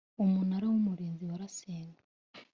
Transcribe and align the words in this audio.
Umunara 0.23 0.65
w 0.71 0.73
Umurinzi 0.79 1.23
warasenywe 1.29 1.99